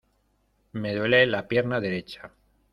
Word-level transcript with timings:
¡Me 0.71 0.95
duele 0.95 1.27
la 1.27 1.47
pierna 1.47 1.79
derecha! 1.79 2.31